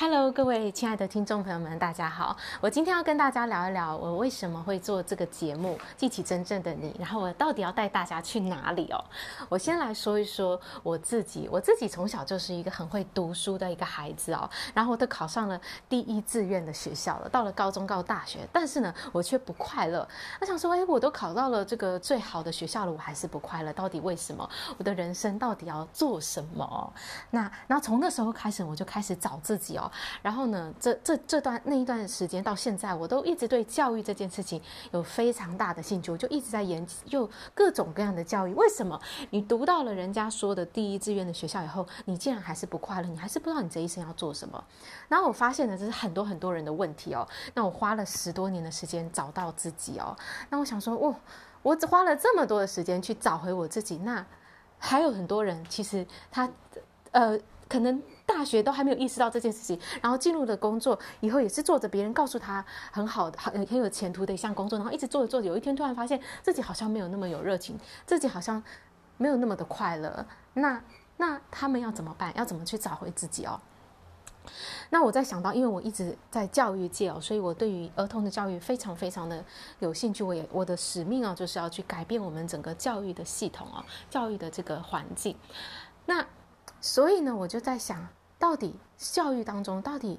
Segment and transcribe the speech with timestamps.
[0.00, 2.36] Hello，各位亲爱的听众朋友们，大家好。
[2.60, 9.04] 我今天要跟大家聊一聊，我为什么会做这个节目《记起真正的你》，然后我到底要带大家去哪里哦？
[9.48, 11.48] 我先来说一说我自己。
[11.50, 17.28] 我自己从小就是一个很会读书的一个孩子哦，然后我都考上了第一志愿的学校了。
[17.28, 20.06] 到了高中、到大学，但是呢，我却不快乐。
[20.40, 23.72] 我想说，哎，我都考到了这个最好的学校了，我还是不快乐。
[23.72, 24.48] 到底为什么？
[24.76, 26.92] 我的人生到底要做什么？
[27.32, 29.87] 那，然后从那时候开始，我就开始找自己哦。
[30.22, 34.60] 然后呢，这这这段那一段时间到现在，我都一直对教育这件事情
[34.92, 38.54] 有非常大的兴趣，我就一直在研究各种各样的教育。
[38.54, 43.08] 为什么你读到了人家说的第一志愿的学校以后，你竟然还是不快乐？
[43.08, 44.62] 你还是不知道你这一生要做什么？
[45.08, 47.26] 然后我发现呢，这是很多很多人的问题哦。
[47.54, 50.16] 那我花了十多年的时间找到自己哦。
[50.50, 51.14] 那我想说，哦，
[51.62, 54.24] 我只花了这么多的时间去找回我自己，那
[54.78, 56.48] 还有很多人其实他
[57.10, 57.38] 呃
[57.68, 58.02] 可能。
[58.28, 68.62] 大学都还没有意识到这件事情，然后进入了工作以后，也是做着别人告诉他很好的、很很有前途的一项工作，然后一直做着做着，有一天突然发现自己好像没有那么有热情，自己好像
[69.16, 70.26] 没有那么的快乐。
[70.52, 70.84] 那
[71.16, 72.30] 那他们要怎么办？
[72.36, 73.58] 要怎么去找回自己哦？
[74.90, 79.42] 那我在想到，因为我一直在教育界哦，所以我对于儿童的教育非常非常的
[79.78, 80.22] 有兴趣。
[80.22, 85.34] 我也我的使命啊，就是要去改变我们整个教育的系统啊，教育的这个环境。
[86.04, 86.26] 那
[86.80, 88.06] 所以呢，我就在想。
[88.40, 90.16] 到底教育当中，到底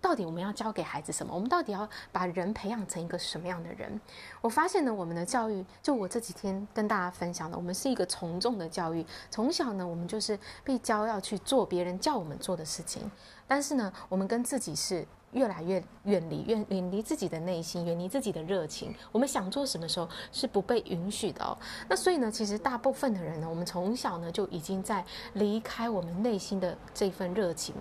[0.00, 1.34] 到底我们要教给孩子什么？
[1.34, 4.00] 我们到底要把人培养成一个什么样的人？
[4.40, 9.04] 我发现呢，我们的教育，就我这几天跟大家分享的，我们是一个从众的教育。
[9.30, 13.10] 从小呢，我们就是被教要去做别人叫我们做的事情，
[13.46, 15.06] 但是呢，我们跟自己是。
[15.32, 18.94] 越来越远离，远远离自己的内心，远离自己的热情。
[19.12, 21.56] 我们想做什么时候是不被允许的哦。
[21.88, 27.74] 那所以呢，其实大部分的人呢，我们从小呢就已经在离开我们内心的这份热情，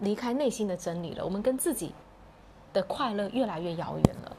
[0.00, 1.24] 离开内心的真理了。
[1.24, 1.94] 我们跟自己
[2.72, 4.36] 的快乐越来越遥远了。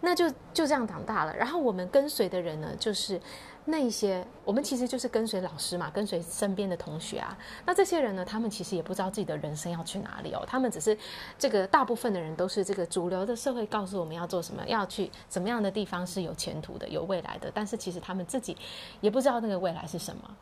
[0.00, 1.36] 那就就这样长大了。
[1.36, 3.20] 然后我们跟随的人呢，就是。
[3.66, 7.36] 那些我们其实就是跟随老师嘛，跟随身边的同学啊。
[7.66, 10.42] 那这些人呢，他们其实也不知道自己的人生要去哪里哦。
[10.46, 10.96] 他们只是
[11.38, 17.50] 这个大部分的人都是这个主流的社会告诉我们要做什么，要去什么样的地方是有前途的、有未来的。
[17.54, 18.56] 但是其实他们自己
[19.02, 20.36] 也不知道那个未来是什么。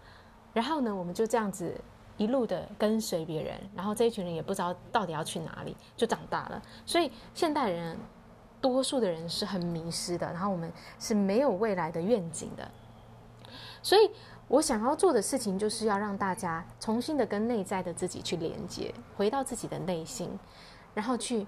[0.54, 1.74] 然后呢，我们就这样子
[2.16, 6.62] 一路的跟随别人，然后这一群人也不知道到底要去哪里，就长大了。
[6.86, 7.98] 所以现代人
[8.60, 12.70] 多数的人是很迷失的，然后我们是没有未来的愿景的。
[13.82, 14.10] 所以，
[14.48, 20.38] 我想要做的事情，就是要让大家重新的跟内在的自己去连接，回到自己的内心，
[20.94, 21.46] 然后去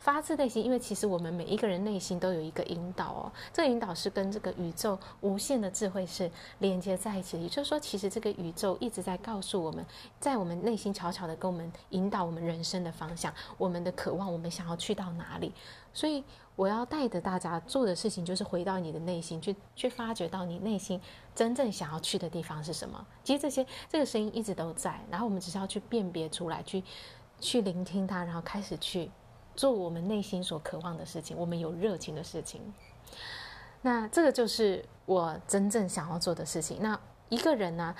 [0.00, 0.64] 发自内心。
[0.64, 6.28] 因为其实我们每一个人内心都有一个引导哦，这个引导是跟这个宇宙无限的智慧是
[6.58, 7.42] 连接在一起的。
[7.44, 9.86] 也就是说，其实这个宇宙一直在告诉我们，
[10.18, 15.52] 在我们内心悄悄的跟我们引导我们人生的方向，我们的渴望，我们想要去到哪里。
[15.92, 16.22] 所以，
[16.54, 21.00] 我要带着大家做的事情，就是回到你的内心，去去发掘到你内心
[21.34, 23.04] 真正想要去的地方是什么。
[23.24, 26.82] 其实这些这个声音一直都在，然后我们只是要去辨别出来，去
[27.40, 29.10] 去聆听它，然后开始去
[29.60, 32.62] 做我们内心所渴望的事情，我们有热情的事情。
[33.82, 36.78] 那这个就是我真正想要做的事情。
[36.80, 36.98] 那
[37.28, 37.94] 一个人呢，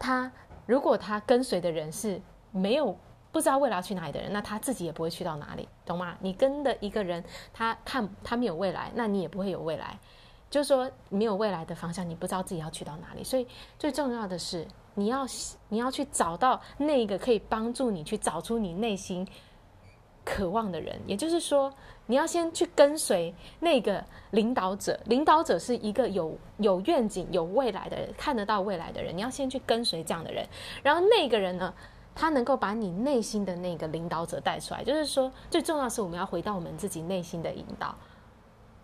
[0.00, 0.32] 他
[0.66, 2.20] 如果他跟随的人是
[2.50, 2.96] 没有。
[3.32, 6.16] 不知道未来要去哪里的人，那他自己也不会去到哪里，懂吗？
[6.18, 7.22] 你跟的一个人，
[7.52, 9.96] 他看他没有未来，那你也不会有未来。
[10.50, 13.22] 就是说，没有未来的方向，你不知道自己要去到哪里。
[13.22, 13.46] 所以
[13.78, 15.24] 最重要的是，你要
[15.68, 19.24] 你要去找到那个可以帮助你去找出你内心
[20.40, 20.98] 渴望的人。
[21.06, 21.70] 也就是说，
[22.06, 24.98] 你要先去跟随那个领导者。
[25.04, 29.14] 领导者是一个有有愿景、有未来的人，看得到未来的人。
[29.14, 30.46] 你要先去跟随这样的人，
[30.82, 31.74] 然后那个人呢，
[32.14, 37.94] 他能够把你内心的那个领导者带出来，就是说，最重要是我们要回到我们自己内心的引导，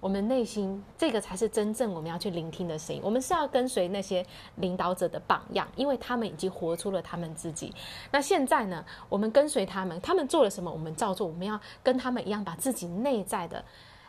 [0.07, 3.03] 我们内心这个才是真正我们要去聆听的声音。
[3.05, 4.25] 我们是要跟随那些
[4.55, 7.75] 领导者的榜样，因为他们已经活出了他们自己。
[8.13, 11.27] 那现在呢，我们跟随他们，他们做了什么，我们照做。
[11.27, 13.65] 我们要跟他们一样，把自己内在的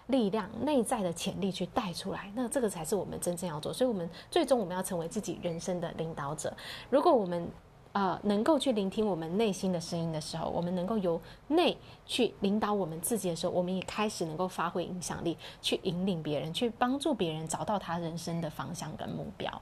[0.05, 2.31] 力量、内在的潜力去带出来。
[2.35, 3.73] 那这个才是我们真正要做。
[3.73, 6.55] 所以，我们最终我们要成为自己人生的领导者。
[6.91, 7.49] 如果我们
[7.97, 19.61] 呃，能够去聆听我们内心的声音的时候，我们能够由内去领导我们自己的时候，我们也开始能够发挥影响力，去引领别人，去帮助别人找到他人生的方向跟目标。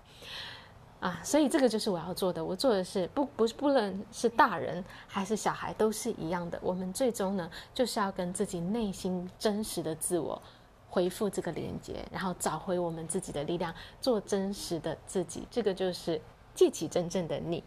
[1.00, 2.44] 啊，所以这个就是我要做的。
[2.44, 6.60] 我做的是不不不论是大人还是小孩都是一样的。
[6.62, 10.42] 我们最终呢，就是要跟自己内心真实的自我
[10.90, 15.48] 恢复这个连接，然后找回我们自己的力量，做真实的自己。
[15.50, 16.20] 这个就是
[16.54, 17.64] 记起真正的你。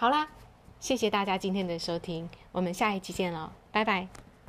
[0.00, 0.28] 好啦，
[0.78, 4.06] 谢谢大家今天的收听，我们下一期见喽，拜拜。